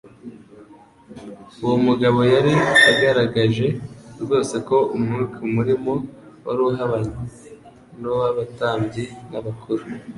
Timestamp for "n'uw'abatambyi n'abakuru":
7.99-9.83